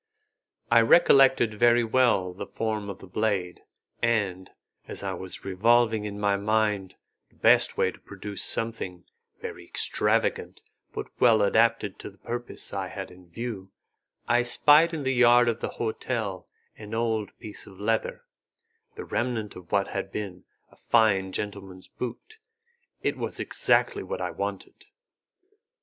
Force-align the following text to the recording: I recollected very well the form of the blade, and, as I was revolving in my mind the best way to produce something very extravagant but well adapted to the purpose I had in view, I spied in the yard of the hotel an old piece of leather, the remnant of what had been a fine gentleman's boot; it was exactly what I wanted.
I 0.71 0.81
recollected 0.81 1.53
very 1.53 1.83
well 1.83 2.33
the 2.33 2.47
form 2.47 2.89
of 2.89 2.97
the 2.97 3.05
blade, 3.05 3.61
and, 4.01 4.49
as 4.87 5.03
I 5.03 5.13
was 5.13 5.45
revolving 5.45 6.05
in 6.05 6.19
my 6.19 6.37
mind 6.37 6.95
the 7.29 7.35
best 7.35 7.77
way 7.77 7.91
to 7.91 7.99
produce 7.99 8.41
something 8.41 9.03
very 9.41 9.63
extravagant 9.63 10.63
but 10.91 11.05
well 11.19 11.43
adapted 11.43 11.99
to 11.99 12.09
the 12.09 12.17
purpose 12.17 12.73
I 12.73 12.87
had 12.87 13.11
in 13.11 13.29
view, 13.29 13.69
I 14.27 14.41
spied 14.41 14.91
in 14.91 15.03
the 15.03 15.13
yard 15.13 15.47
of 15.47 15.59
the 15.59 15.69
hotel 15.77 16.49
an 16.79 16.95
old 16.95 17.37
piece 17.37 17.67
of 17.67 17.79
leather, 17.79 18.23
the 18.95 19.05
remnant 19.05 19.55
of 19.55 19.71
what 19.71 19.89
had 19.89 20.11
been 20.11 20.45
a 20.71 20.75
fine 20.75 21.31
gentleman's 21.31 21.87
boot; 21.87 22.39
it 23.03 23.17
was 23.19 23.39
exactly 23.39 24.01
what 24.01 24.19
I 24.19 24.31
wanted. 24.31 24.87